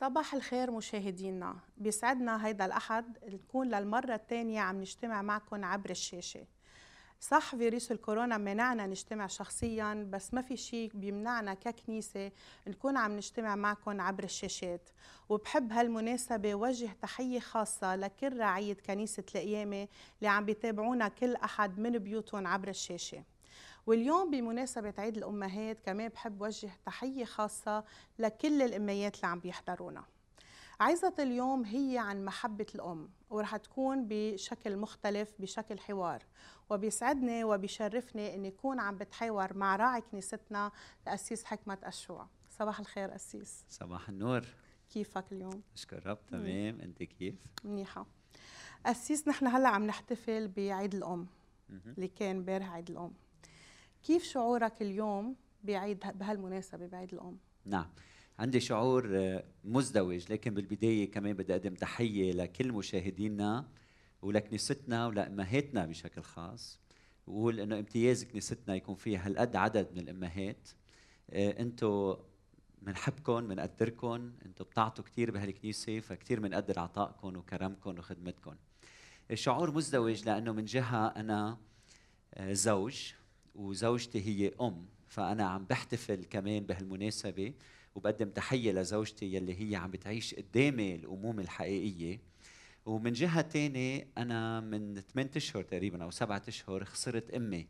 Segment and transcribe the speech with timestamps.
[0.00, 1.56] صباح الخير مشاهدينا.
[1.76, 6.46] بيسعدنا هيدا الأحد نكون للمرة الثانية عم نجتمع معكم عبر الشاشة.
[7.20, 12.32] صح فيروس الكورونا منعنا نجتمع شخصيا بس ما في شيء بيمنعنا ككنيسة
[12.66, 14.88] نكون عم نجتمع معكم عبر الشاشات.
[15.28, 19.88] وبحب هالمناسبة وجه تحية خاصة لكل رعية كنيسة القيامة
[20.18, 23.24] اللي عم بيتابعونا كل أحد من بيوتهم عبر الشاشة.
[23.88, 27.84] واليوم بمناسبة عيد الأمهات كمان بحب وجه تحية خاصة
[28.18, 30.04] لكل الأميات اللي عم بيحضرونا.
[30.80, 36.22] عظة اليوم هي عن محبة الأم ورح تكون بشكل مختلف بشكل حوار.
[36.70, 42.28] وبيسعدني وبيشرفني أن يكون عم بتحاور مع راعي كنيستنا الأسيس حكمة أشوع.
[42.50, 43.64] صباح الخير أسيس.
[43.68, 44.46] صباح النور.
[44.90, 46.80] كيفك اليوم؟ اشكر رب تمام.
[46.80, 48.06] أنت كيف؟ منيحة.
[48.86, 51.26] أسيس نحن هلأ عم نحتفل بعيد الأم
[51.70, 53.12] اللي كان امبارح عيد الأم.
[54.02, 57.86] كيف شعورك اليوم بعيد بهالمناسبة بعيد الأم؟ نعم.
[58.38, 63.68] عندي شعور آه، مزدوج لكن بالبداية كمان بدي أقدم تحية لكل مشاهدينا
[64.22, 66.80] ولكنيستنا ولأمهاتنا بشكل خاص.
[67.26, 70.68] وقول إنه امتياز كنيستنا يكون فيها هالقد عدد من الأمهات.
[71.30, 72.16] آه، أنتم
[72.82, 78.54] بنحبكم بنقدركم أنتم بتعطوا كثير بهالكنيسة فكثير بنقدر عطائكم وكرمكم وخدمتكم
[79.30, 81.58] الشعور مزدوج لأنه من جهة أنا
[82.34, 83.12] آه، زوج.
[83.58, 87.52] وزوجتي هي أم فأنا عم بحتفل كمان بهالمناسبة
[87.94, 92.20] وبقدم تحية لزوجتي يلي هي عم بتعيش قدامي الأمومة الحقيقية.
[92.86, 97.66] ومن جهة تانية أنا من ثمانية أشهر تقريبا أو سبعة أشهر خسرت أمي.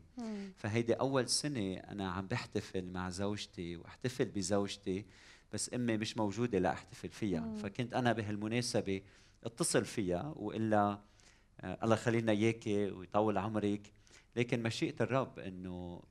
[0.56, 5.04] فهيدي أول سنة أنا عم بحتفل مع زوجتي وأحتفل بزوجتي
[5.52, 7.40] بس أمي مش موجودة لأحتفل فيها.
[7.40, 7.56] مم.
[7.56, 9.00] فكنت أنا بهالمناسبة
[9.44, 11.00] أتصل فيها وإلا
[11.60, 13.92] آه الله يخلينا إياكي ويطول عمرك.
[14.38, 16.02] لكن مشيئة الرب إنه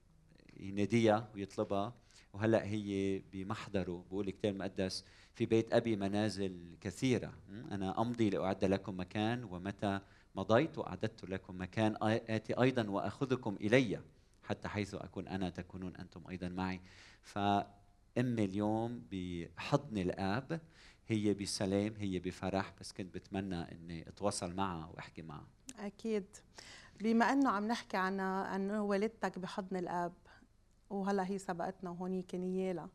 [0.59, 1.94] يناديها ويطلبها.
[2.33, 7.33] وهلأ هي بمحضره بقول الكتاب المقدس في بيت أبي منازل كثيرة.
[7.72, 10.00] أنا أمضي لأعد لكم مكان ومتى
[10.36, 14.02] مضيت واعددت لكم مكان آتي أيضا وأخذكم إلي
[14.43, 16.82] حتى حيث أكون أنا تكونون أنتم أيضا معي.
[17.21, 20.61] فامي اليوم بحضن الآب
[21.08, 25.48] هي بسلام هي بفرح بس كنت بتمنى إني أتواصل معها وأحكي معها.
[25.80, 26.26] أكيد.
[27.02, 30.13] بما إنه عم نحكي عن انه والدتك بحضن الآب
[30.89, 32.87] وهلأ هي سبقتنا وهونيك نيالا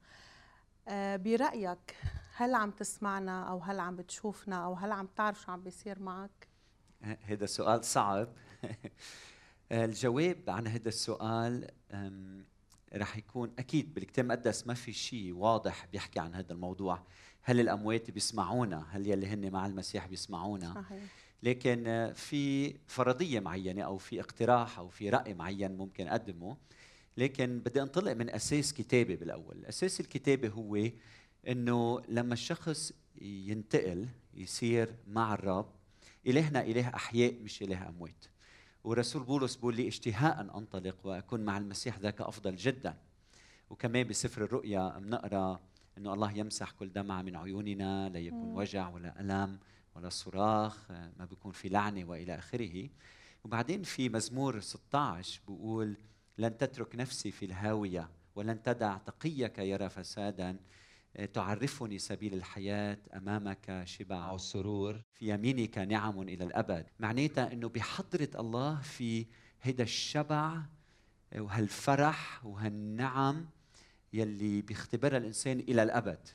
[0.89, 1.97] آه برأيك
[2.37, 6.49] هل عم تسمعنا أو هل عم بتشوفنا أو هل عم تعرف شو عم بيصير معك؟
[7.23, 8.29] هذا سؤال صعب.
[9.73, 11.71] الجواب عن هذا السؤال
[12.95, 17.03] رح يكون أكيد بالكتاب المقدس ما في شيء واضح بيحكي عن هذا الموضوع.
[17.43, 21.03] هل الأموات بيسمعونا؟ هل يلي هن مع المسيح بيسمعونا؟ صحيح.
[21.43, 26.57] لكن في فرضية معينة أو في اقتراح أو في رأي معين ممكن أقدمه.
[27.17, 29.57] لكن بدي أنطلق من أساس كتابي بالأول.
[29.57, 30.89] الاساس الكتابي هو
[31.49, 35.73] إنه لما الشخص ينتقل يصير مع الرب
[36.27, 38.25] الهنا إله أحياء مش إله أموات.
[38.85, 42.97] ورسول بولس بيقول لي اشتهاء أنطلق وأكون مع المسيح ذاك أفضل جدا.
[43.71, 45.61] وكمان بسفر الرؤيا بنقرأ
[45.99, 49.59] إنه الله يمسح كل دمعة من عيوننا لا يكون وجع ولا الم
[49.95, 52.89] ولا صراخ ما بيكون في لعنة وإلى آخره.
[53.45, 55.97] وبعدين في مزمور 16 بيقول
[56.39, 60.57] لن تترك نفسي في الهاوية ولن تدع تقيك يرى فسادا
[61.33, 66.87] تعرفني سبيل الحياة أمامك شبع السرور في يمينك نعم إلى الأبد.
[67.01, 69.27] معناتها أنه بحضرة الله في
[69.63, 70.63] هيدا الشبع
[71.39, 73.47] وهالفرح وهالنعم
[74.13, 76.29] يلي بيختبرها الإنسان إلى الأبد.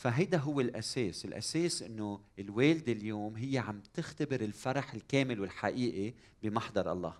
[0.00, 1.24] فهيدا هو الأساس.
[1.24, 7.14] الأساس أنه الوالدة اليوم هي عم تختبر الفرح الكامل والحقيقي بمحضر الله.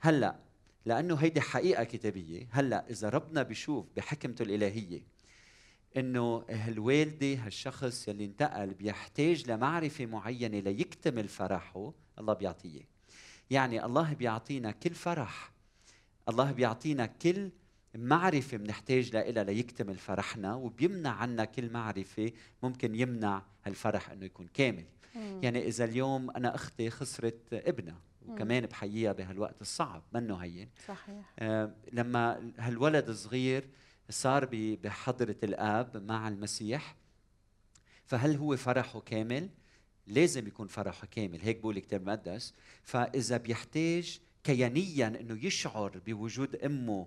[0.00, 0.36] هلأ
[0.86, 5.06] لأنه هيدي حقيقة كتابية هلأ إذا ربنا بيشوف بحكمته الإلهية
[5.96, 12.88] إنه الوالده هالشخص يلي انتقل بيحتاج لمعرفة معينة ليكتمل فرحه الله بيعطيه.
[13.50, 15.52] يعني الله بيعطينا كل فرح.
[16.28, 17.50] الله بيعطينا كل
[17.94, 22.32] معرفة بنحتاج لها ليكتمل فرحنا وبيمنع عنا كل معرفة
[22.62, 24.84] ممكن يمنع هالفرح إنه يكون كامل.
[25.14, 25.40] مم.
[25.42, 30.68] يعني إذا اليوم أنا أختي خسرت ابنها وكمان بحييها بهالوقت الصعب منه هين.
[30.88, 31.32] صحيح.
[31.38, 33.68] آه لما هالولد صغير
[34.10, 36.96] صار بحضرة الآب مع المسيح
[38.04, 39.48] فهل هو فرحه كامل؟
[40.06, 47.06] لازم يكون فرحه كامل هيك بقول الكتاب المقدس فإذا بيحتاج كيانيا إنه يشعر بوجود أمه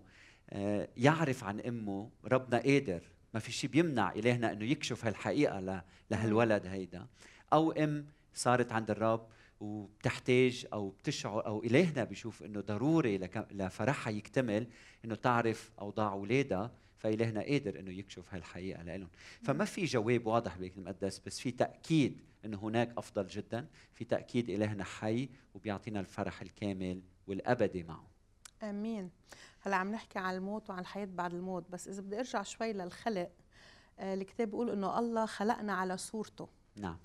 [0.98, 3.02] يعرف عن أمه ربنا قادر
[3.34, 7.08] ما في شيء بيمنع الهنا إنه يكشف هالحقيقة لهالولد هيدا.
[7.54, 9.28] أو أم صارت عند الرب
[9.60, 13.18] وبتحتاج أو بتشعر أو الهنا بيشوف إنه ضروري
[13.52, 14.68] لفرحها يكتمل
[15.06, 19.10] إنه تعرف أوضاع اولادها فإلهنا قادر إنه يكشف هالحقيقة لهم
[19.44, 23.68] فما في جواب واضح بالكتاب المقدس بس في تأكيد إنه هناك أفضل جدا.
[23.94, 28.08] في تأكيد الهنا حي وبيعطينا الفرح الكامل والابدي معه.
[28.64, 29.10] آمين.
[29.66, 33.32] هلا عم نحكي عن الموت وعن الحياة بعد الموت بس إذا بدي أرجع شوي للخلق
[34.00, 36.50] آه، الكتاب بيقول إنه الله خلقنا على صورته.
[36.76, 36.98] نعم.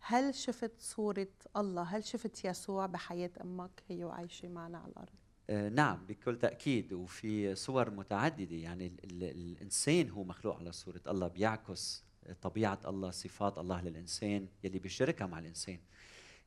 [0.00, 5.08] هل شفت صورة الله؟ هل شفت يسوع بحياة أمك؟ هي وعايشة معنا على الأرض؟
[5.50, 6.92] آه، نعم بكل تأكيد.
[6.92, 12.04] وفي صور متعددة يعني ال ال الإنسان هو مخلوق على صورة الله بيعكس
[12.42, 15.78] طبيعة الله صفات الله للإنسان يلي بيشاركها مع الإنسان.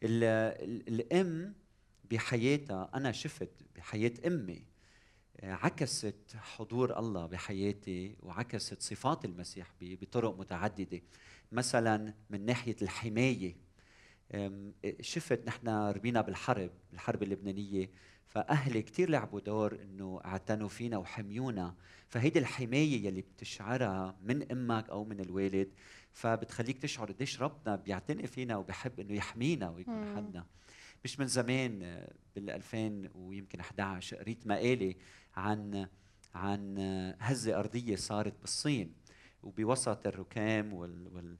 [0.04, 1.56] ال ال الأم
[2.12, 4.73] بحياتها أنا شفت بحياة أمي.
[5.44, 11.02] عكست حضور الله بحياتي وعكست صفات المسيح بطرق متعددة.
[11.52, 13.56] مثلا من ناحية الحماية
[15.02, 17.90] شفت نحن ربينا بالحرب الحرب اللبنانية
[18.28, 21.76] فأهلي كثير لعبوا دور إنه اعتنوا فينا وحميونا.
[22.10, 25.70] فهيدي الحماية يلي بتشعرها من أمك أو من الوالد
[26.12, 30.46] فبتخليك تشعر قديش ربنا بيعتني فينا وبحب إنه يحمينا ويكون حدنا.
[31.06, 31.80] مش من زمان
[32.36, 34.96] بال 2000 ويمكن 11 قريت مقالة
[35.36, 35.88] عن
[36.36, 36.78] عن
[37.20, 38.94] هزة أرضية صارت بالصين.
[39.44, 41.38] وبوسط الركام وال, وال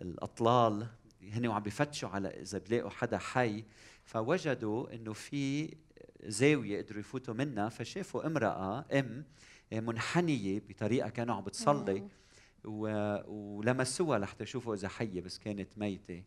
[0.00, 0.86] الأطلال
[1.22, 3.64] هن وعم بفتشوا على إذا بلاقوا حدا حي
[4.04, 5.74] فوجدوا إنه في
[6.24, 9.24] زاوية قدروا يفوتوا منها فشافوا امرأة أم
[9.72, 12.08] منحنية بطريقة كانوا عم بتصلي
[12.64, 16.22] ولمسوها لحتى يشوفوا إذا حية بس كانت ميتة.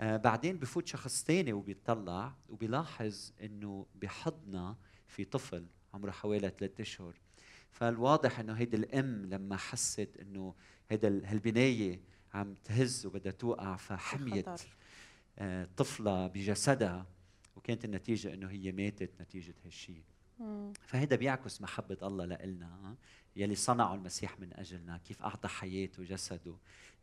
[0.00, 4.76] آه بعدين بفوت شخص ثاني وبيطلع وبيلاحظ إنه بحضنها
[5.08, 7.14] في طفل عمره حوالي ثلاثة أشهر.
[7.70, 10.54] فالواضح إنه هيدي الأم لما حست إنه
[10.90, 12.00] هيدا هالبناية
[12.34, 14.48] عم تهز وبدها توقع فحميت
[15.38, 17.06] آه طفلة بجسدها
[17.56, 20.02] وكانت النتيجة إنه هي ماتت نتيجة هالشيء
[20.86, 22.96] فهذا بيعكس محبة الله لإلنا
[23.36, 26.56] يلي صنعه المسيح من أجلنا كيف أعطى حياته وجسده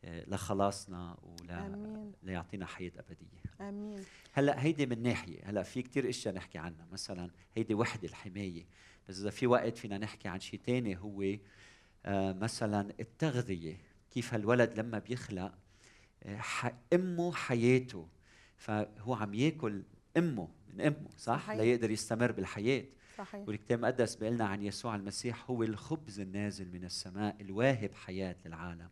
[0.06, 3.68] آه، لخلاصنا ولا ليعطينا حياة أبدية.
[3.70, 4.04] آمين.
[4.32, 6.88] هلأ هيدي من ناحية هلأ في كتير إشياء نحكي عنها.
[6.92, 8.66] مثلا هيدي وحدة الحماية.
[9.10, 11.36] بس إذا في وقت فينا نحكي عن شيء ثاني هو
[12.06, 13.78] آه مثلا التغذية.
[14.12, 15.54] كيف هالولد لما بيخلق
[16.24, 16.42] آه،
[16.94, 18.08] أمه حياته.
[18.58, 19.84] فهو عم ياكل
[20.18, 21.58] أمه من أمه صح؟ صحيح.
[21.58, 22.86] ليقدر يستمر بالحياة.
[23.24, 23.48] صحيح.
[23.48, 28.90] والكتاب المقدس لنا عن يسوع المسيح هو الخبز النازل من السماء الواهب حياة للعالم.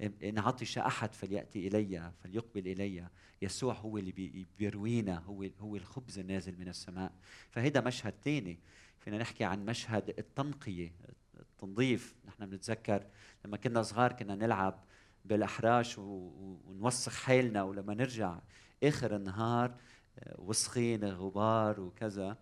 [0.00, 3.08] ان عطش أحد فليأتي إلي فليقبل إلي.
[3.42, 7.12] يسوع هو اللي بيروينا هو هو الخبز النازل من السماء.
[7.50, 8.58] فهذا مشهد ثاني
[8.98, 10.92] فينا نحكي عن مشهد التنقية
[11.40, 12.14] التنظيف.
[12.26, 13.06] نحن بنتذكر
[13.44, 14.84] لما كنا صغار كنا نلعب
[15.24, 18.38] بالأحراش ونوسخ حالنا ولما نرجع
[18.82, 19.74] آخر النهار
[20.18, 22.36] آه، وسخين غبار وكذا.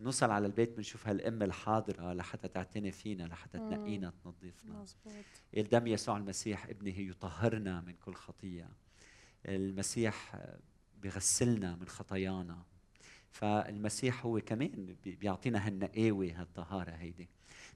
[0.00, 4.80] نوصل على البيت بنشوف هالام الحاضرة لحتى تعتني فينا لحتى تنقينا تنظفنا.
[4.80, 5.12] مزبوط
[5.56, 8.68] الدم يسوع المسيح ابنه يطهرنا من كل خطية.
[9.46, 10.36] المسيح
[11.02, 12.62] بغسلنا من خطايانا.
[13.30, 17.28] فالمسيح هو كمان بيعطينا هالنقاوة هالطهارة هيدي.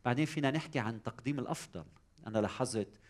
[0.04, 1.84] بعدين فينا نحكي عن تقديم الأفضل.
[2.26, 3.00] أنا لاحظت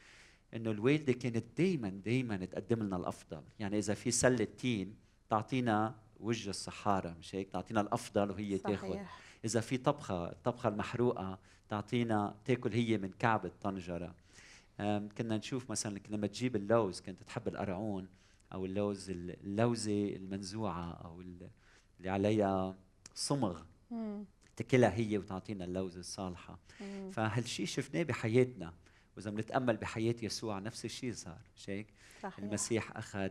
[0.55, 3.43] إنه الوالدة كانت دائما دائما تقدم لنا الأفضل.
[3.59, 4.97] يعني إذا في سلة تين
[5.29, 8.99] تعطينا وجه الصحارى مش هيك؟ تعطينا الأفضل وهي تاخذ.
[9.45, 11.39] إذا في طبخة الطبخه المحروقة
[11.69, 14.15] تعطينا تاكل هي من كعب الطنجرة.
[15.19, 18.09] كنا نشوف مثلا لما تجيب اللوز كنت تحب القرعون
[18.53, 22.77] أو اللوز اللوزة المنزوعة أو اللي عليها
[23.15, 23.63] صمغ.
[24.57, 26.59] تاكلها هي وتعطينا اللوزة الصالحة.
[27.13, 28.75] فهالشيء شفناه بحياتنا.
[29.17, 31.87] وإذا بنتأمل بحياة يسوع نفس الشيء صار مش هيك؟
[32.39, 33.31] المسيح أخذ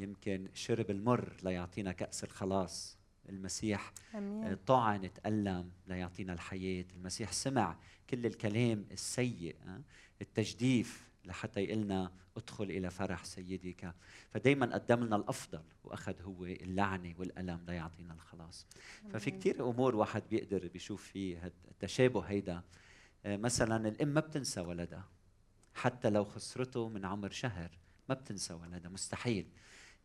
[0.00, 2.98] يمكن شرب المر ليعطينا كأس الخلاص.
[3.28, 4.44] المسيح أمين.
[4.44, 6.84] آه، طعن تألم ليعطينا الحياة.
[6.96, 7.78] المسيح سمع
[8.10, 9.80] كل الكلام السيء آه،
[10.22, 13.94] التجديف لحتى يقلنا ادخل إلى فرح سيدك.
[14.30, 18.66] فدايما قدم لنا الأفضل وأخذ هو اللعنة والألم ليعطينا الخلاص.
[19.02, 19.12] أمين.
[19.12, 22.62] ففي كثير أمور واحد بيقدر بيشوف فيه التشابه هيدا.
[23.24, 25.08] آه، مثلا الأم ما بتنسى ولدها
[25.74, 27.70] حتى لو خسرته من عمر شهر
[28.08, 29.46] ما بتنسى ولدها مستحيل.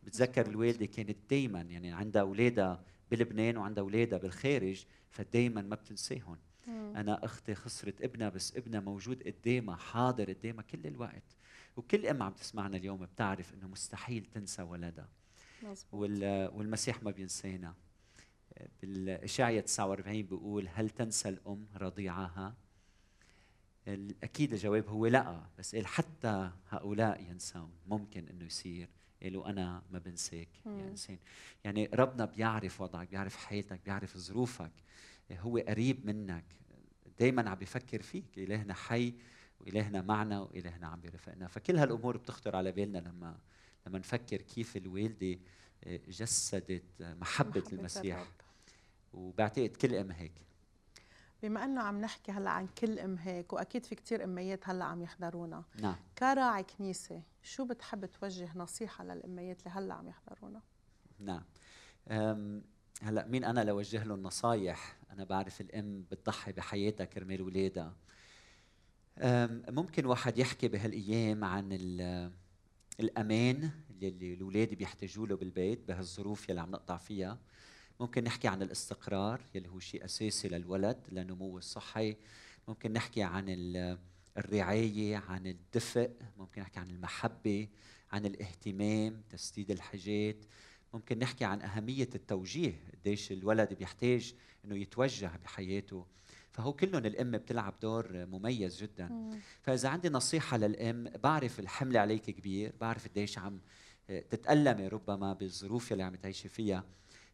[0.06, 7.24] بتذكر الوالدة كانت دائما يعني عندها اولادها بلبنان وعندها اولادها بالخارج فدائما ما بتنساهم أنا
[7.24, 11.36] أختي خسرت ابنها بس ابنها موجود قدامها حاضر قدامها كل الوقت.
[11.76, 15.08] وكل ام عم تسمعنا اليوم بتعرف إنه مستحيل تنسى ولدها.
[15.92, 17.74] والمسيح ما بينسانا.
[18.82, 22.54] بالاشعياء 49 بيقول هل تنسى الأم رضيعها؟
[24.22, 27.70] أكيد الجواب هو لا بس قال حتى هؤلاء ينسون.
[27.86, 28.88] ممكن إنه يصير.
[29.22, 31.18] قالوا أنا ما بنساك يا إنسان.
[31.64, 34.72] يعني ربنا بيعرف وضعك بيعرف حياتك بيعرف ظروفك.
[35.32, 36.44] هو قريب منك.
[37.18, 38.24] دائما عم بفكر فيك.
[38.38, 39.14] إلهنا حي
[39.60, 43.38] وإلهنا معنا وإلهنا عم بيرافقنا فكل هالأمور بتخطر على بالنا لما
[43.86, 45.38] لما نفكر كيف الوالدة
[45.84, 48.26] آه، جسدت محبة, محبة المسيح.
[49.12, 50.32] وبعتقد كل أم هيك.
[51.42, 55.02] بما إنه عم نحكي هلأ عن كل أم هيك وأكيد في كثير أميات هلأ عم
[55.02, 55.64] يحضرونا.
[55.80, 55.96] نعم.
[56.18, 60.60] كراعي كنيسة شو بتحب توجه نصيحة للأميات اللي هلأ عم يحضرونا؟
[61.18, 61.42] نعم.
[63.02, 67.94] هلأ مين أنا لوجه له النصايح أنا بعرف الأم بتضحي بحياتها كرمال اولادها
[69.68, 71.72] ممكن واحد يحكي بهالأيام عن
[73.00, 77.38] الأمان اللي الأولاد بيحتاجوا له بالبيت بهالظروف يلي عم نقطع فيها.
[78.00, 82.16] ممكن نحكي عن الاستقرار يلي هو شيء أساسي للولد لنموه الصحي.
[82.68, 83.44] ممكن نحكي عن
[84.36, 86.10] الرعاية عن الدفء.
[86.36, 87.68] ممكن نحكي عن المحبة
[88.12, 90.36] عن الاهتمام تسديد الحاجات.
[90.94, 94.34] ممكن نحكي عن أهمية التوجيه قديش الولد بيحتاج
[94.64, 96.06] أنه يتوجه بحياته.
[96.52, 99.08] فهو كلهم الأم بتلعب دور مميز جدا.
[99.08, 99.38] مم.
[99.62, 103.60] فإذا عندي نصيحة للأم بعرف الحمل عليك كبير بعرف قديش عم
[104.08, 106.84] تتألمي ربما بالظروف اللي عم تعيشي فيها.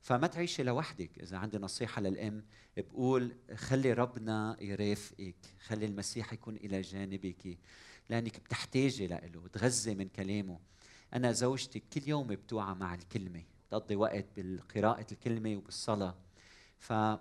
[0.03, 1.19] فما تعيشي لوحدك.
[1.19, 2.45] إذا عندي نصيحة للأم
[2.77, 7.59] بقول خلي ربنا يرافقك خلي المسيح يكون إلى جانبك
[8.11, 10.59] لأنك بتحتاجي له تغذي من كلامه.
[11.15, 16.15] أنا زوجتي كل يوم بتوعى مع الكلمة بتقضي وقت بقراءة الكلمة وبالصلاة.
[16.79, 17.19] ف آه،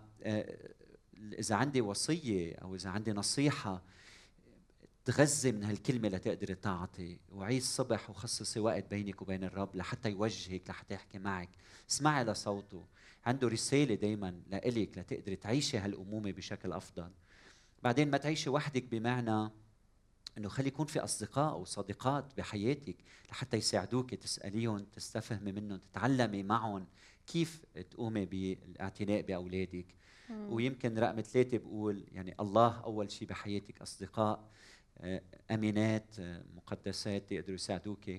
[1.17, 3.81] إذا عندي وصية أو إذا عندي نصيحة
[5.05, 7.20] تغذي من هالكلمة لتقدري تعطي.
[7.31, 11.50] وعي الصبح وخصصي وقت بينك وبين الرب لحتى يوجهك لحتى يحكي معك.
[11.89, 12.86] اسمعي لصوته.
[13.25, 17.12] عنده رسالة دايما لإلك لتقدري تعيشي هالأمومة بشكل أفضل.
[17.84, 19.51] بعدين ما تعيشي وحدك بمعنى
[20.38, 22.96] إنه خلي يكون في أصدقاء وصديقات بحياتك
[23.31, 26.88] لحتى يساعدوك تسأليهم تستفهمي منهم تتعلمي معهم
[27.27, 29.86] كيف تقومي بالاعتناء بأولادك.
[30.50, 34.50] ويمكن رقم ثلاثة بقول يعني الله أول شيء بحياتك أصدقاء.
[35.51, 38.12] امينات آه، مقدسات يقدروا يساعدوك.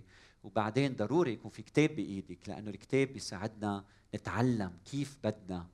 [0.45, 3.85] وبعدين ضروري يكون في كتاب بإيدك لأنه الكتاب بيساعدنا
[4.15, 5.67] نتعلم كيف بدنا.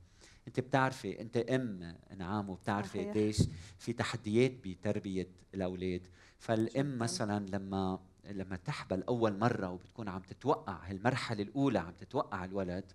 [0.49, 3.37] أنت بتعرفي أنت أم انعام وبتعرفي قديش
[3.79, 6.07] في تحديات بتربية الأولاد.
[6.38, 8.00] فالأم مثلا لما
[8.31, 12.93] لما تحبل أول مرة وبتكون عم تتوقع هالمرحلة الأولى عم تتوقع الولد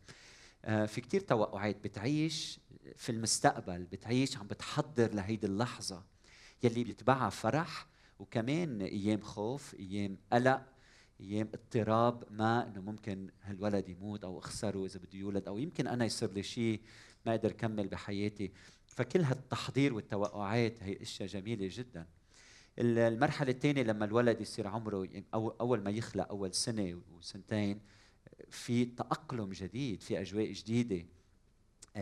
[0.65, 1.83] آه، في كتير توقعات.
[1.83, 2.59] بتعيش
[2.95, 6.03] في المستقبل بتعيش عم بتحضر لهيدي اللحظة.
[6.63, 7.87] يلي بيتبعها فرح
[8.19, 10.65] وكمان أيام خوف أيام قلق
[11.21, 16.05] أيام اضطراب ما إنه ممكن هالولد يموت أو أخسره إذا بده يولد أو يمكن أنا
[16.05, 16.81] يصير لي شيء
[17.25, 18.51] ما أقدر كمل بحياتي.
[18.85, 22.07] فكل هالتحضير والتوقعات هي أشياء جميلة جدا.
[22.79, 27.81] المرحلة الثانية لما الولد يصير عمره أو أول ما يخلق أول سنة وسنتين
[28.49, 31.05] في تأقلم جديد في أجواء جديدة.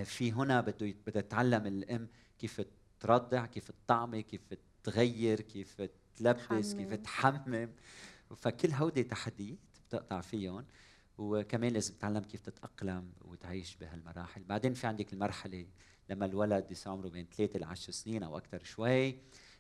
[0.04, 2.08] في هنا بده بدها تتعلم الأم
[2.40, 2.62] كيف
[3.00, 4.42] ترضع كيف تطعمي كيف
[4.84, 5.82] تغير كيف
[6.16, 6.74] تلبس.
[6.74, 7.70] كيف تحمم.
[8.36, 10.66] فكل هودي تحديات بتقطع فيهم
[11.18, 14.44] وكمان لازم تتعلم كيف تتأقلم وتعيش بهالمراحل.
[14.44, 15.66] بعدين في عندك المرحلة
[16.10, 19.18] لما الولد يصير عمره بين ثلاثة لعشر سنين أو أكثر شوي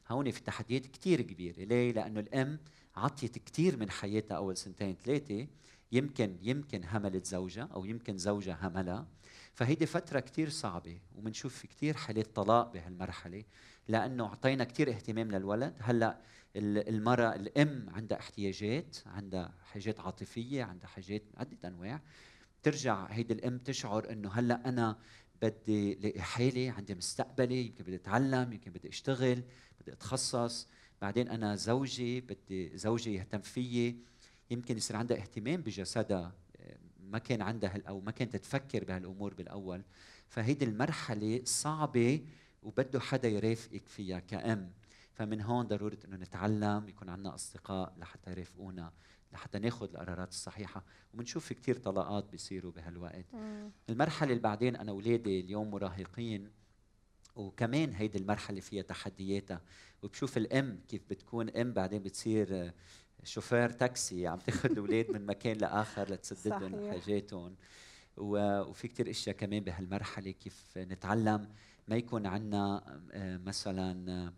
[0.10, 1.64] هون في تحديات كثير كبيرة.
[1.64, 2.60] ليه؟ لأنه الأم
[2.96, 5.48] عطيت كثير من حياتها أول سنتين ثلاثة
[5.92, 9.08] يمكن يمكن هملت زوجها أو يمكن زوجها هملها.
[9.54, 13.44] فهيدي فترة كثير صعبة وبنشوف في كثير حالات طلاق بهالمرحلة.
[13.88, 15.76] لأنه أعطينا كثير اهتمام للولد.
[15.80, 16.22] هلأ
[16.56, 22.02] المرأة الأم عندها احتياجات عندها حاجات عاطفية عندها حاجات عدة أنواع.
[22.64, 24.98] ترجع هيدي الأم تشعر أنه هلأ أنا
[25.42, 29.44] بدي لاقي حالي عندي مستقبلي يمكن بدي أتعلم يمكن بدي أشتغل
[29.82, 30.68] بدي أتخصص.
[31.02, 34.00] بعدين أنا زوجي بدي زوجي يهتم فيي.
[34.52, 36.34] يمكن يصير عندها اهتمام بجسدها
[37.00, 39.84] ما كان عندها أو ما كانت تفكر بهالأمور بالأول.
[40.28, 42.22] فهيدي المرحلة صعبة
[42.64, 44.72] وبده حدا يرافقك فيها كأم.
[45.14, 48.94] فمن هون ضرورة إنه نتعلم يكون عندنا أصدقاء لحتى يرافقونا
[49.34, 50.84] لحتى ناخذ القرارات الصحيحة.
[51.14, 53.26] وبنشوف في كثير طلاقات بيصيروا بهالوقت.
[53.90, 56.52] المرحلة اللي بعدين أنا اولادي اليوم مراهقين
[57.36, 59.62] وكمان هيدي المرحلة فيها تحدياتها.
[60.04, 61.50] وبشوف الأم كيف بتكون.
[61.50, 62.72] أم بعدين بتصير
[63.24, 67.56] شوفير تاكسي عم تاخذ الأولاد من مكان لآخر لتسدد لهم حاجاتهم.
[68.18, 71.50] وفي كثير أشياء كمان بهالمرحلة كيف نتعلم.
[71.92, 74.34] ما يكون عندنا آه، مثلا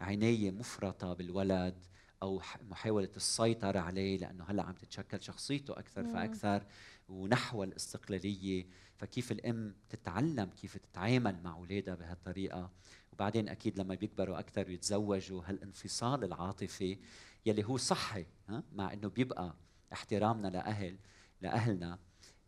[0.00, 1.84] عنايه مفرطة بالولد
[2.22, 6.12] أو محاولة السيطرة عليه لأنه هلأ عم تتشكل شخصيته أكثر مم.
[6.12, 6.66] فأكثر
[7.08, 8.66] ونحو الاستقلالية.
[8.96, 12.70] فكيف الأم تتعلم كيف تتعامل مع أولادها بهالطريقة؟
[13.12, 16.98] وبعدين أكيد لما بيكبروا أكثر ويتزوجوا هالانفصال العاطفي
[17.46, 19.54] يلي هو صحي ها مع إنه بيبقى
[19.92, 20.98] احترامنا لأهل
[21.40, 21.98] لأهلنا.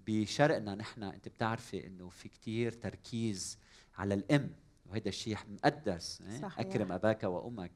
[0.07, 3.59] بشرقنا نحن أنت بتعرفي إنه في كثير تركيز
[3.97, 4.51] على الأم
[4.87, 6.59] وهذا الشيء مقدس إيه؟ صحيح.
[6.59, 7.73] أكرم أباك وأمك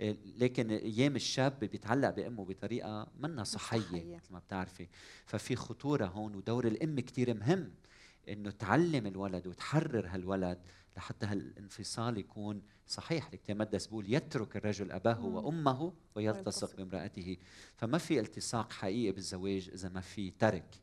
[0.00, 4.16] إيه، لكن أيام الشاب بيتعلق بأمه بطريقة منا صحية, صحية.
[4.16, 4.88] مثل ما بتعرفي
[5.26, 7.74] ففي خطورة هون ودور الأم كثير مهم
[8.28, 10.58] إنه تعلم الولد وتحرر هالولد
[10.96, 15.34] لحتى هالانفصال يكون صحيح الكتاب المقدس بيقول يترك الرجل أباه مم.
[15.34, 16.76] وأمه ويلتصق ويلتصق.
[16.76, 17.36] بامرأته
[17.76, 20.80] فما في التصاق حقيقي بالزواج إذا ما في ترك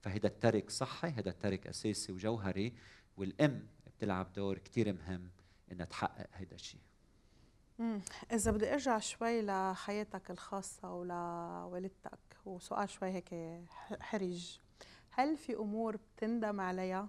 [0.00, 2.72] فهذا الترك صحي هذا الترك أساسي وجوهري
[3.16, 3.66] والأم
[3.96, 5.30] بتلعب دور كثير مهم
[5.72, 6.80] انها تحقق هذا الشيء.
[8.32, 13.34] إذا بدي أرجع شوي لحياتك الخاصة ولوالدتك وسؤال شوي هيك
[14.00, 14.58] حرج
[15.10, 17.08] هل في أمور بتندم عليها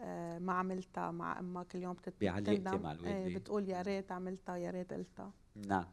[0.00, 3.38] آه، ما عملتها مع أمك اليوم بتندم؟ مع إيه، الوالدة.
[3.38, 5.86] بتقول يا ريت عملتها يا ريت قلتها نعم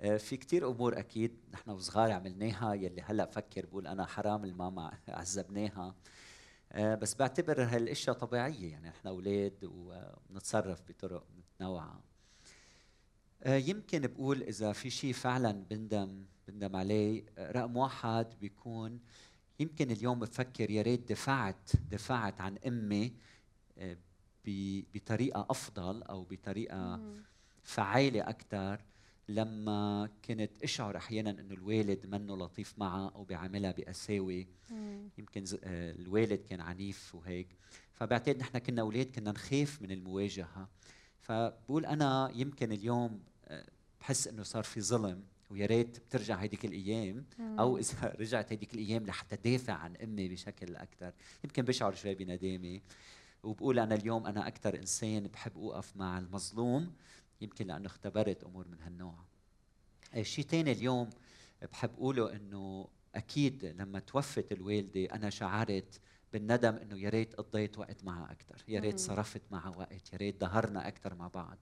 [0.00, 4.98] آه، في كتير أمور أكيد نحن وصغار عملناها يلي هلأ بفكر بقول أنا حرام الماما
[5.08, 5.94] عذبناها
[6.74, 8.70] بس بعتبر هالإشياء طبيعية.
[8.70, 12.00] يعني نحن أولاد وبنتصرف بطرق متنوعه
[13.42, 19.00] آه، يمكن بقول إذا في شيء فعلا بندم بندم عليه آه، رقم واحد بيكون
[19.60, 23.12] يمكن اليوم بفكر يا ريت دفعت دفعت عن أمي
[23.78, 23.96] آه،
[24.94, 27.22] بطريقة أفضل أو بطريقة مم.
[27.62, 28.84] فعالة أكثر
[29.30, 35.08] لما كنت أشعر أحيانا أنه الوالد منه لطيف معها أو بيعاملها بقساوة مم.
[35.18, 37.56] يمكن آه، الوالد كان عنيف وهيك.
[37.94, 40.68] فبعتقد نحن كنا أولاد كنا نخاف من المواجهة.
[41.20, 43.66] فبقول أنا يمكن اليوم آه،
[44.00, 49.06] بحس أنه صار في ظلم ويا ريت بترجع هيديك الأيام أو إذا رجعت هيديك الأيام
[49.06, 51.12] لحتى دافع عن أمي بشكل أكثر
[51.44, 52.80] يمكن بشعر شوي بندامة.
[53.42, 56.92] وبقول أنا اليوم أنا أكثر إنسان بحب أوقف مع المظلوم.
[57.40, 59.24] يمكن لأنه اختبرت أمور من هالنوع
[60.14, 61.10] آه، شيء تاني اليوم
[61.72, 66.00] بحب أقوله أنه أكيد لما توفت الوالدة أنا شعرت
[66.32, 68.98] بالندم إنه يا ريت قضيت وقت معها أكثر، يا ريت.
[68.98, 71.58] صرفت معها وقت، يا ريت ظهرنا أكثر مع بعض.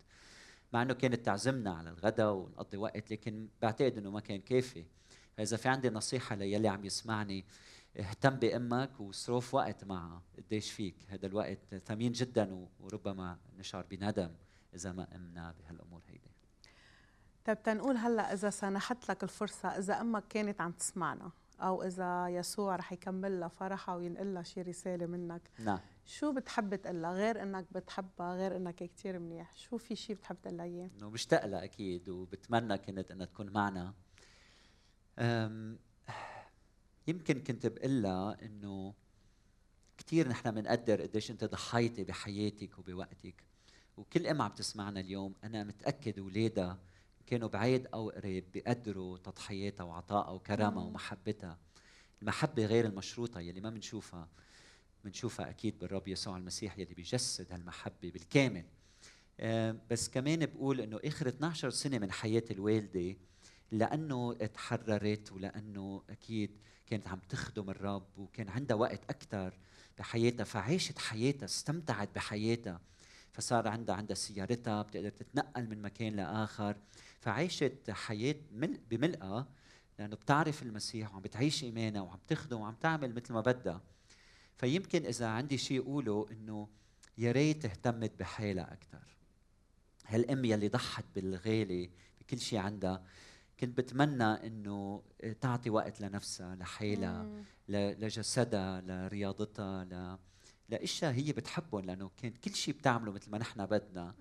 [0.73, 4.85] مع إنه كانت تعزمنا على الغداء ونقضي وقت لكن بعتقد إنه ما كان كافي.
[5.37, 7.45] فإذا في عندي نصيحة ليلي عم يسمعني
[7.97, 14.31] اهتم بأمك وصرف وقت معها قديش فيك هذا الوقت ثمين جدا وربما نشعر بندم
[14.79, 16.31] إذا ما قمنا بهالأمور هيدي.
[17.45, 22.77] طيب تنقول هلأ إذا سنحت لك الفرصة إذا أمك كانت عم تسمعنا أو إذا يسوع
[22.77, 25.79] رح يكمل لها فرحها وينقل لها شي رسالة منك نعم.
[26.07, 30.37] شو بتحب تقول لها غير إنك بتحبها غير إنك كثير منيح شو في شي بتحب
[30.43, 33.95] تقول لها إياه؟ إنه مشتاق لها أكيد وبتمنى كنت إنها تكون معنا.
[37.09, 38.95] يمكن كنت بقول لها إنه
[39.99, 43.45] كثير نحن بنقدر قديش أنت ضحيتي بحياتك وبوقتك.
[43.99, 46.79] وكل أم عم تسمعنا اليوم أنا متأكد اولادها
[47.27, 50.87] كانوا بعيد أو قريب بيقدروا تضحياتها وعطائها وكرمها مم.
[50.87, 51.59] ومحبتها.
[52.23, 54.29] المحبة غير المشروطة يلي ما بنشوفها
[55.05, 58.65] بنشوفها أكيد بالرب يسوع المسيح يلي بيجسد هالمحبة بالكامل.
[59.41, 63.17] آه، بس كمان بقول إنه آخر 12 سنة من حياة الوالدة
[63.73, 66.51] لأنه تحررت ولأنه أكيد
[66.87, 69.59] كانت عم تخدم الرب وكان عندها وقت أكثر
[69.99, 72.81] بحياتها فعاشت حياتها استمتعت بحياتها.
[73.39, 76.77] فصار عندها عندها سيارتها بتقدر تتنقل من مكان لآخر.
[77.21, 79.47] فعاشت حياة مل بملئها
[79.99, 83.81] لأنه بتعرف المسيح وعم بتعيش إيمانها وعم تخدم وعم تعمل مثل ما بدها.
[84.57, 86.69] فيمكن إذا عندي شيء أقوله إنه
[87.19, 89.17] يا ريت اهتمت بحالها أكثر
[90.07, 93.03] هالأم يلي ضحت بالغالي بكل شيء عندها
[93.61, 95.03] كنت بتمنى إنه
[95.41, 97.29] تعطي وقت لنفسها لحالها
[97.69, 100.19] لجسدها لرياضتها ل
[100.69, 104.15] لإشياء هي بتحبهم لأنه كان كل شيء بتعمله مثل ما نحن بدنا.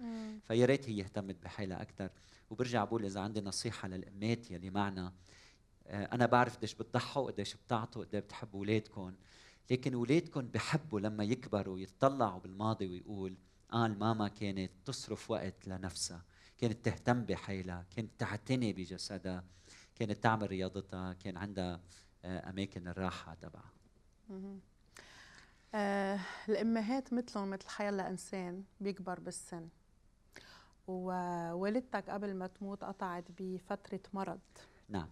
[0.48, 2.10] فيا ريت هي اهتمت بحالها أكثر
[2.50, 5.14] وبرجع بقول إذا عندي نصيحة للأمات يلي معنا
[5.88, 9.14] آه، أنا بعرف قديش بتضحوا قديش بتعطوا قديش بتحبوا اولادكم
[9.72, 13.38] لكن اولادكم بحبوا لما يكبروا يتطلعوا بالماضي ويقول
[13.74, 16.22] آه الماما كانت تصرف وقت لنفسها.
[16.58, 19.44] كانت تهتم بحالها كانت تعتني بجسدها
[19.96, 21.82] كانت تعمل رياضتها كان عندها
[22.26, 23.74] آه، أماكن الراحة تبعها.
[25.78, 29.68] آه الأمهات مثلهم مثل حيلا إنسان بيكبر بالسن.
[30.88, 34.40] ووالدتك قبل ما تموت قطعت بفترة مرض.
[34.90, 35.10] نعم.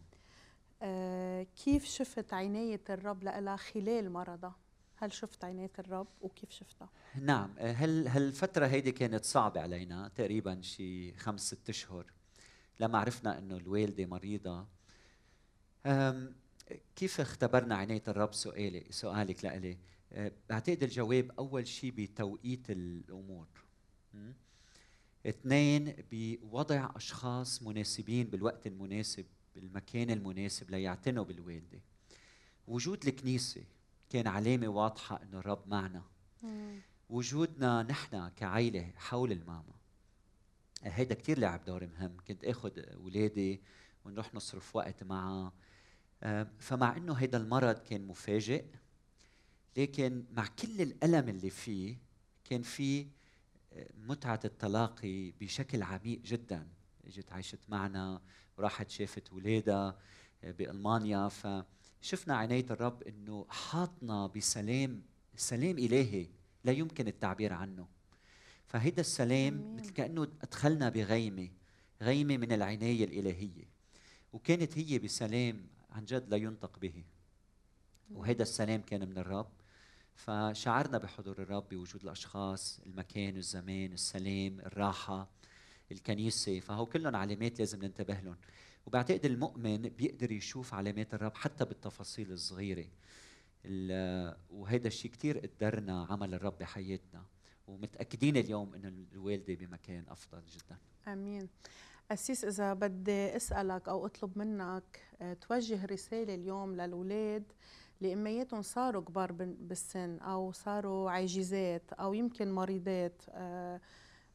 [0.82, 4.56] آه كيف شفت عناية الرب لها خلال مرضها؟
[4.97, 6.89] هل شفت عناية الرب وكيف شفتها؟
[7.21, 7.56] نعم.
[7.60, 12.06] آه، هال هالفترة هيدي كانت صعبة علينا؟ تقريبا شي خمس ست أشهر
[12.80, 14.65] لما عرفنا إنه الوالدة مريضة.
[16.95, 19.78] كيف اختبرنا عناية الرب؟ سؤالي سؤالك لإلي.
[20.15, 23.47] بعتقد الجواب أول شيء بتوقيت الأمور.
[24.13, 24.32] م?
[25.25, 29.25] اثنين بوضع أشخاص مناسبين بالوقت المناسب
[29.56, 31.80] بالمكان المناسب ليعتنوا بالوالدة.
[32.67, 33.63] وجود الكنيسة
[34.10, 36.04] كان علامة واضحة إنه الرب معنا.
[37.10, 39.75] وجودنا نحن كعائلة حول الماما.
[40.84, 42.17] هيدا كتير لعب دور مهم.
[42.28, 43.62] كنت آخذ اولادي
[44.06, 45.54] ونروح نصرف وقت معها
[46.23, 48.65] آه، فمع إنه هيدا المرض كان مفاجئ
[49.76, 51.98] لكن مع كل الألم اللي فيه
[52.44, 53.08] كان في
[53.74, 56.68] آه، متعة التلاقي بشكل عميق جدا.
[57.08, 58.22] إجت عاشت معنا
[58.58, 60.00] وراحت شافت ولادها
[60.44, 61.30] آه، بألمانيا.
[61.30, 65.02] فشفنا عناية الرب إنه حاطنا بسلام
[65.36, 66.28] سلام إلهي
[66.64, 67.88] لا يمكن التعبير عنه.
[68.68, 71.50] فهيدا السلام مثل كأنه أدخلنا بغيمة
[72.02, 73.70] غيمة من العناية الإلهية.
[74.34, 77.04] وكانت هي بسلام عن جد لا ينطق به.
[78.12, 79.50] وهذا السلام كان من الرب.
[80.15, 85.30] فشعرنا بحضور الرب بوجود الأشخاص المكان الزمان السلام الراحة
[85.91, 86.60] الكنيسة.
[86.60, 88.38] فهو كلهم علامات لازم ننتبه لهم.
[88.86, 92.86] وبعتقد المؤمن بيقدر يشوف علامات الرب حتى بالتفاصيل الصغيرة.
[94.49, 97.23] وهذا الشيء كثير قدرنا عمل الرب بحياتنا.
[97.67, 100.78] ومتأكدين اليوم إنه الوالدة بمكان أفضل جدا.
[101.08, 101.49] آمين.
[102.12, 107.43] أسيس إذا بدي أسألك أو أطلب منك آه، توجه رسالة اليوم للأولاد.
[108.02, 113.82] اللي إمياتهم صاروا كبار بالسن أو صاروا عاجزات أو يمكن مريضات آه،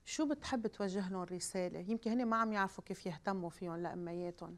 [0.05, 4.57] شو بتحب توجه لهم رسالة؟ يمكن هن ما عم يعرفوا كيف يهتموا فيهم لأمياتهم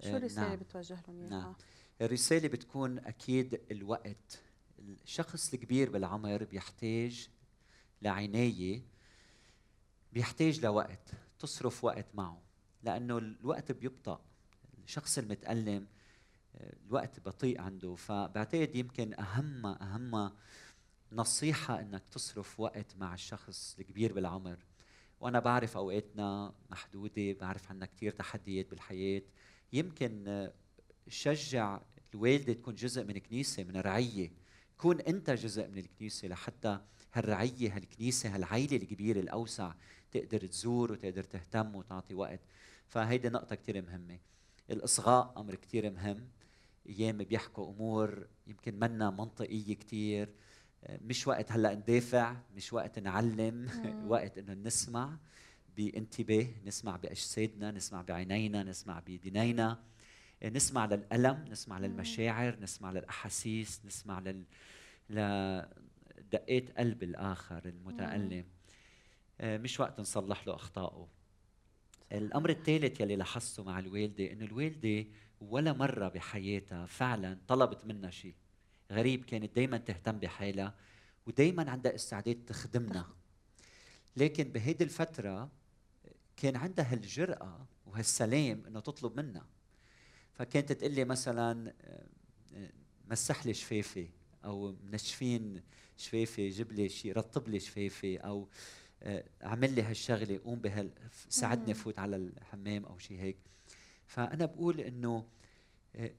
[0.00, 0.56] شو الرسالة نعم.
[0.56, 1.54] بتوجه لهم إياها؟ نعم.
[2.00, 4.42] الرسالة بتكون أكيد الوقت
[4.78, 7.28] الشخص الكبير بالعمر بيحتاج
[8.02, 8.82] لعناية
[10.12, 12.42] بيحتاج لوقت تصرف وقت معه
[12.82, 14.20] لأنه الوقت بيبطأ
[14.84, 15.86] الشخص المتألم
[16.54, 17.94] الوقت بطيء عنده.
[17.94, 20.32] فبعتقد يمكن أهم أهم
[21.12, 24.58] نصيحة إنك تصرف وقت مع الشخص الكبير بالعمر.
[25.20, 29.22] وأنا بعرف أوقاتنا محدودة بعرف عنا كثير تحديات بالحياة.
[29.72, 30.48] يمكن
[31.08, 31.80] شجع
[32.14, 34.30] الوالدة تكون جزء من كنيسة من رعية
[34.78, 36.80] كون أنت جزء من الكنيسة لحتى
[37.12, 39.72] هالرعية هالكنيسة هالعيلة الكبيرة الأوسع
[40.12, 42.40] تقدر تزور وتقدر تهتم وتعطي وقت.
[42.86, 44.18] فهيدي نقطة كثير مهمة.
[44.70, 46.28] الإصغاء أمر كثير مهم.
[46.88, 50.28] أيام بيحكوا أمور يمكن منا منطقية كثير
[50.88, 53.68] مش وقت هلأ ندافع مش وقت نعلم
[54.12, 55.16] وقت إنه نسمع
[55.76, 59.78] بانتباه نسمع بأجسادنا نسمع بعينينا نسمع بدينينا
[60.44, 64.44] نسمع للألم نسمع للمشاعر نسمع للأحاسيس نسمع لل
[65.10, 68.44] لدقات قلب الآخر المتألم.
[69.40, 71.08] آه، مش وقت نصلح له أخطائه.
[72.12, 75.06] الأمر الثالث يلي لاحظته مع الوالدة إنه الوالدة
[75.40, 78.34] ولا مرة بحياتها فعلا طلبت منا شيء.
[78.92, 80.74] غريب كانت دائما تهتم بحالها
[81.26, 83.06] ودائما عندها استعداد تخدمنا.
[84.16, 85.50] لكن بهيدي الفترة
[86.36, 89.46] كان عندها هالجرأة وهالسلام إنه تطلب منا.
[90.32, 92.70] فكانت تقول لي مثلا آه،
[93.10, 94.08] مسح لي شفافي
[94.44, 95.62] أو منشفين
[95.96, 98.48] شفافي جيب لي شيء رطب لي شفافي أو
[99.02, 100.90] آه، اعمل لي هالشغلة قوم بهال
[101.28, 103.38] ساعدني فوت على الحمام أو شيء هيك.
[104.08, 105.28] فأنا بقول إنه
[105.96, 106.10] آه،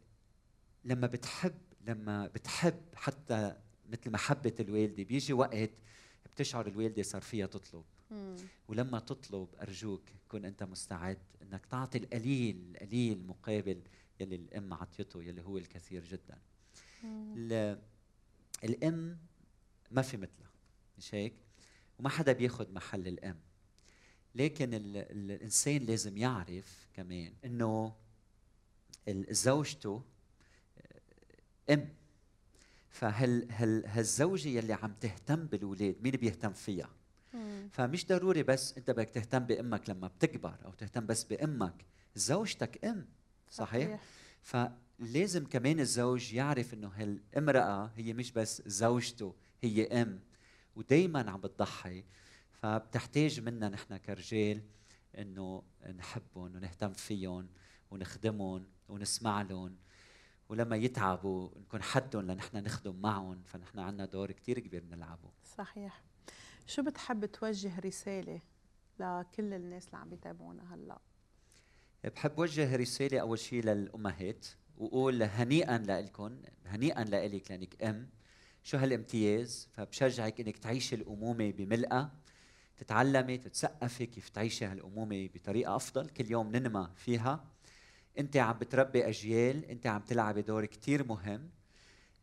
[0.85, 1.53] لما بتحب
[1.87, 3.55] لما بتحب حتى
[3.89, 5.69] مثل محبه الوالدة بيجي وقت
[6.33, 7.83] بتشعر الوالدة صار فيها تطلب.
[8.67, 13.81] ولما تطلب أرجوك كن أنت مستعد إنك تعطي القليل القليل مقابل
[14.19, 16.37] يلي الأم عطيته يلي هو الكثير جدا.
[18.63, 19.17] الأم
[19.91, 20.49] ما في مثلها
[20.97, 21.33] مش هيك؟
[21.99, 23.39] وما حدا بياخذ محل الأم.
[24.35, 27.93] لكن ال الإنسان لازم يعرف كمان إنه
[29.29, 30.03] زوجته
[30.77, 31.89] آه، أم.
[32.89, 36.89] فهل هل هالزوجة يلي عم تهتم بالاولاد مين بيهتم فيها؟
[37.71, 43.05] فمش ضروري بس أنت بدك تهتم بأمك لما بتكبر أو تهتم بس بأمك زوجتك أم
[43.51, 43.99] صحيح,
[44.41, 44.71] صحيح.
[44.99, 50.19] فلازم كمان الزوج يعرف إنه هالامرأة هي مش بس زوجته هي أم.
[50.75, 52.03] ودائما عم بتضحي.
[52.61, 54.61] فبتحتاج منا نحن كرجال
[55.17, 55.63] إنه
[55.95, 57.49] نحبهم ونهتم فيهم
[57.91, 59.77] ونخدمهم ونسمع لهم
[60.49, 66.03] ولما يتعبوا نكون حدهم لنحن نخدم معهم فنحن عندنا دور كثير كبير نلعبه صحيح.
[66.67, 68.41] شو بتحب توجه رسالة
[68.99, 70.99] لكل الناس اللي عم بيتابعونا هلا؟
[72.03, 78.09] بحب وجه رسالة أول شيء للأمهات وقول هنيئا لكم هنيئا لك لأنك أم.
[78.63, 82.11] شو هالامتياز؟ فبشجعك إنك تعيشي الأمومة بملئه
[82.79, 86.09] تتعلمي تتثقفي كيف تعيشي هالأمومة بطريقة أفضل.
[86.09, 87.43] كل يوم ننمى فيها.
[88.19, 91.49] أنت عم بتربي أجيال أنت عم تلعبي دور كثير مهم.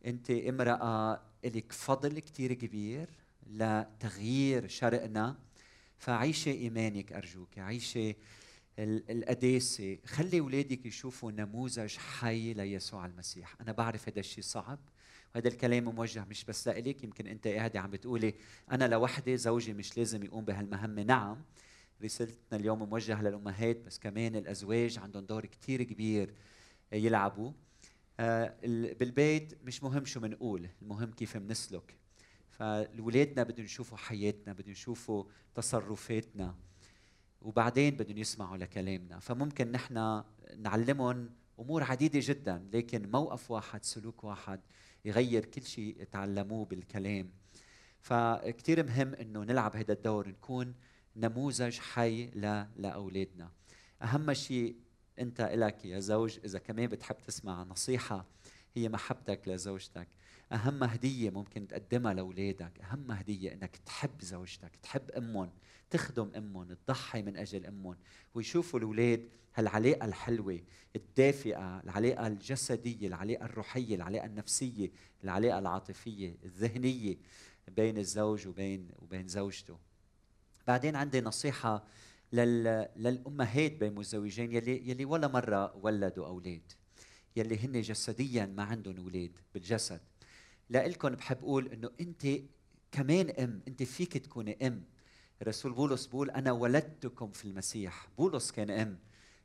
[0.07, 3.09] أنت امرأة لك فضل كثير كبير
[3.47, 5.37] لتغيير شرقنا
[5.99, 8.17] فعيشي إيمانك أرجوك عيشي
[8.79, 9.99] القداسة.
[10.07, 13.57] خلي أولادك يشوفوا نموذج حي ليسوع المسيح.
[13.61, 14.79] أنا بعرف هذا الشيء صعب.
[15.37, 18.35] وهذا الكلام موجه مش بس لإلك يمكن أنت قاعدة عم بتقولي
[18.73, 21.03] أنا لوحدي زوجي مش لازم يقوم بهالمهمة.
[21.03, 21.43] نعم
[22.03, 26.35] رسالتنا اليوم موجهة للأمهات بس كمان الأزواج عندهم دور كثير كبير
[26.93, 27.53] يلعبوا.
[28.21, 28.55] آه،
[28.99, 31.97] بالبيت مش مهم شو بنقول المهم كيف بنسلك
[32.51, 36.55] فالولادنا بدهم يشوفوا حياتنا بدهم يشوفوا تصرفاتنا
[37.43, 39.19] وبعدين بدهم يسمعوا لكلامنا.
[39.19, 40.23] فممكن نحن
[40.57, 44.61] نعلمهم أمور عديدة جدا لكن موقف واحد سلوك واحد
[45.07, 47.31] يغير كل شيء تعلموه بالكلام.
[48.01, 50.75] فكتير مهم إنه نلعب هذا الدور نكون
[51.17, 52.27] نموذج حي
[52.77, 53.51] لأولادنا.
[54.03, 54.77] أهم شيء
[55.19, 58.27] أنت لك يا زوج إذا كمان بتحب تسمع نصيحة
[58.75, 60.09] هي محبتك لزوجتك.
[60.53, 65.51] أهم هدية ممكن تقدمها لأولادك أهم هدية إنك تحب زوجتك تحب أمهم
[65.91, 67.97] تخدم أمهم تضحي من أجل أمهم
[68.35, 70.61] ويشوفوا الأولاد هالعلاقة الحلوة
[70.97, 74.91] الدافئة العلاقة الجسدية العلاقة الروحية العلاقة النفسية
[75.25, 77.17] العلاقة العاطفية الذهنية
[77.69, 79.79] بين الزوج وبين وبين زوجته.
[80.67, 81.85] بعدين عندي نصيحة
[82.33, 86.73] لل للأمهات بين متزوجين يلي يلي ولا مرة ولدوا أولاد
[87.37, 90.01] يلي هن جسديا ما عندهم أولاد بالجسد.
[90.71, 92.27] لإلكم بحب أقول إنه أنت
[92.93, 94.83] كمان أم أنت فيك تكوني أم.
[95.43, 98.09] رسول بولس بيقول أنا ولدتكم في المسيح.
[98.19, 98.99] بولس كان أم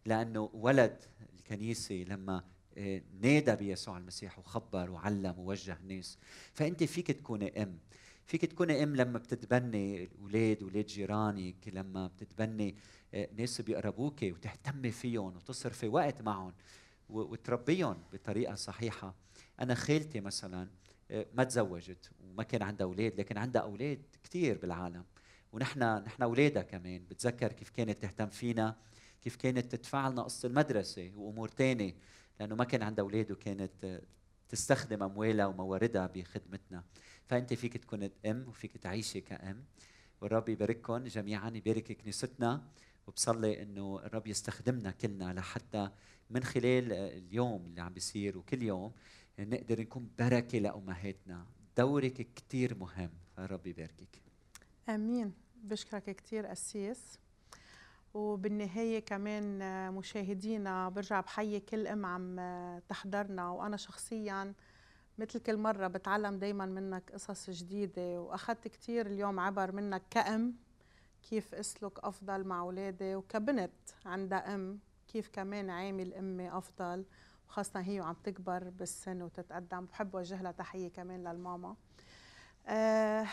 [0.05, 1.03] لأنه ولد
[1.33, 2.43] الكنيسة لما
[2.77, 6.17] آه، نادى بيسوع المسيح وخبر وعلم ووجه الناس.
[6.53, 7.77] فأنت فيك تكوني أم.
[8.25, 12.75] فيك تكوني أم لما بتتبني أولاد أولاد جيرانك لما بتتبني
[13.13, 16.53] آه، ناس بيقربوك وتهتمي فيهم وتصرفي وقت معهم
[17.09, 19.15] وتربيهم بطريقة صحيحة.
[19.59, 20.67] أنا خالتي مثلا
[21.33, 25.05] ما تزوجت وما كان عندها أولاد لكن عندها أولاد كثير بالعالم.
[25.53, 27.05] ونحن نحن أولادها كمان.
[27.09, 28.77] بتذكر كيف كانت تهتم فينا
[29.21, 31.95] كيف كانت تدفع لنا قصة المدرسة وأمور ثانية
[32.39, 34.01] لأنه ما كان عندها أولاد وكانت
[34.49, 36.83] تستخدم أموالها ومواردها بخدمتنا.
[37.27, 39.65] فأنت فيك تكون أم وفيك تعيشي كأم.
[40.21, 42.67] والرب يبارككم جميعا يبارك كنيستنا.
[43.07, 45.89] وبصلي إنه الرب يستخدمنا كلنا لحتى
[46.29, 48.91] من خلال اليوم اللي عم بيصير وكل يوم
[49.39, 51.45] نقدر نكون بركة لأمهاتنا.
[51.77, 53.09] دورك كثير مهم.
[53.37, 54.21] فالرب يباركك.
[54.89, 55.33] آمين.
[55.63, 57.19] بشكرك كثير قسيس
[58.13, 59.59] وبالنهاية كمان
[59.93, 62.39] مشاهدينا برجع بحيي كل أم عم
[62.89, 63.49] تحضرنا.
[63.49, 64.53] وأنا شخصيا
[65.17, 68.21] مثل كل مرة بتعلم دايما منك قصص جديدة.
[68.21, 70.55] وأخذت كثير اليوم عبر منك كأم
[71.29, 73.15] كيف أسلك أفضل مع أولادي.
[73.15, 73.71] وكبنت
[74.05, 77.05] عندها أم كيف كمان عامل أمي أفضل.
[77.51, 79.85] وخاصة هي وعم تكبر بالسن وتتقدم.
[79.85, 81.75] بحب وجه لها تحية كمان للماما.
[82.67, 83.27] أه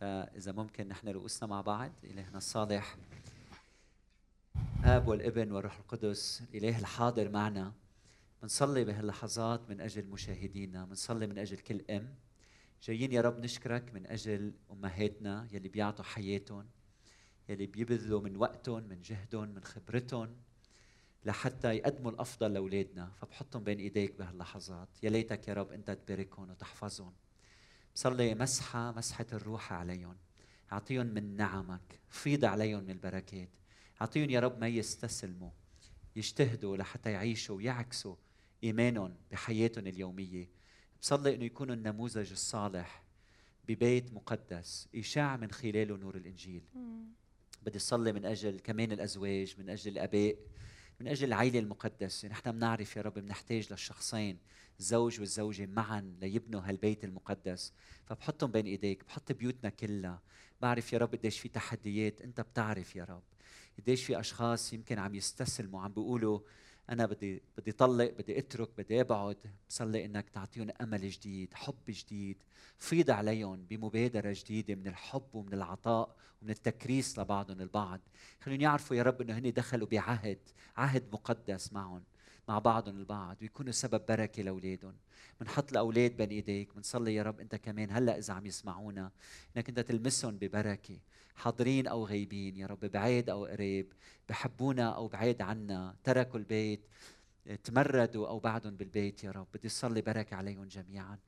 [0.00, 2.96] فإذا ممكن نحن رؤوسنا مع بعض إلهنا الصالح
[4.80, 7.72] الاب والإبن والروح القدس الإله الحاضر معنا.
[8.42, 12.14] بنصلي بهاللحظات من أجل مشاهدينا بنصلي من أجل كل أم.
[12.82, 16.66] جايين يا رب نشكرك من أجل أمهاتنا يلي بيعطوا حياتهم.
[17.48, 20.36] يلي بيبذلوا من وقتهم من جهدهم من خبرتهم
[21.24, 23.10] لحتى يقدموا الأفضل لأولادنا.
[23.20, 24.88] فبحطهم بين إيديك بهاللحظات.
[25.02, 27.12] يا ليتك يا رب أنت تباركهم وتحفظهم.
[27.94, 30.16] بصلي مسحة مسحة الروح عليهم.
[30.72, 32.00] أعطيهم من نعمك.
[32.08, 33.48] فيض عليهم من البركات.
[34.00, 35.50] أعطيهم يا رب ما يستسلموا.
[36.16, 38.16] يجتهدوا لحتى يعيشوا ويعكسوا
[38.64, 40.48] إيمانهم بحياتهم اليومية.
[41.02, 43.02] بصلي إنه يكونوا النموذج الصالح
[43.68, 46.62] ببيت مقدس يشاع من خلاله نور الإنجيل.
[47.62, 50.36] بدي صلي من أجل كمان الأزواج من أجل الأباء
[51.00, 52.28] من أجل العائله المقدسة.
[52.28, 54.38] نحن بنعرف يا رب بنحتاج للشخصين
[54.80, 57.72] الزوج والزوجة معا ليبنوا هالبيت المقدس.
[58.06, 60.22] فبحطهم بين إيديك بحط بيوتنا كلها.
[60.60, 63.22] بعرف يا رب قديش في تحديات أنت بتعرف يا رب.
[63.78, 66.40] قديش في أشخاص يمكن عم يستسلموا عم بيقولوا
[66.90, 69.36] أنا بدي بدي طلق بدي أترك بدي أبعد.
[69.68, 72.36] بصلي إنك تعطيهم أمل جديد حب جديد.
[72.78, 78.00] فيض عليهم بمبادرة جديدة من الحب ومن العطاء ومن التكريس لبعضهم البعض.
[78.40, 80.38] خليهم يعرفوا يا رب إنه هن دخلوا بعهد
[80.76, 82.02] عهد مقدس معهم.
[82.48, 84.94] مع بعضهم البعض ويكونوا سبب بركة لأولادهم.
[85.40, 89.10] بنحط الاولاد بين إيديك بنصلي يا رب أنت كمان هلأ إذا عم يسمعونا.
[89.56, 90.98] إنك أنت تلمسهم ببركة.
[91.36, 93.92] حاضرين أو غايبين يا رب بعيد أو قريب
[94.28, 95.94] بحبونا أو بعيد عنا.
[96.04, 96.80] تركوا البيت
[97.64, 99.46] تمردوا أو بعدهم بالبيت يا رب.
[99.54, 101.18] بدي صلي بركة عليهم جميعا.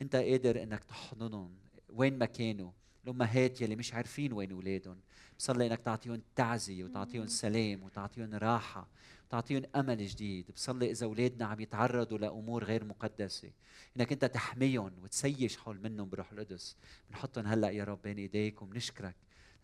[0.00, 1.54] أنت قادر إنك تحضنهم
[1.88, 2.70] وين ما كانوا.
[3.04, 4.96] الامهات يلي مش عارفين وين أولادهم.
[5.38, 8.88] بصلي إنك تعطيهم تعزية وتعطيهم سلام وتعطيهم راحة.
[9.30, 13.52] وتعطيهم أمل جديد بصلي إذا أولادنا عم يتعرضوا لأمور غير مقدسة.
[13.96, 16.76] إنك أنت تحميهم وتسيش حول منهم بروح القدس.
[17.10, 19.14] بنحطهم هلأ يا رب بين إيديك وبنشكرك.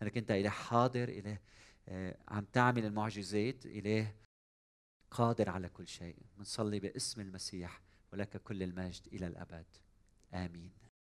[0.01, 1.39] لانك أنت اله حاضر اله
[1.87, 4.13] آه، عم تعمل المعجزات اله
[5.11, 6.15] قادر على كل شيء.
[6.37, 7.81] بنصلي باسم المسيح
[8.13, 9.65] ولك كل المجد إلى الأبد.
[10.33, 10.86] آمين.